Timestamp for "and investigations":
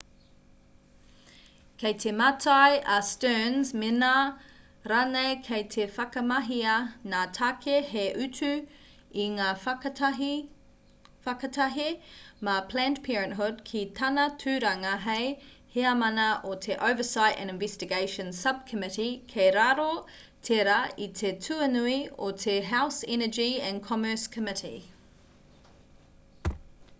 17.45-18.41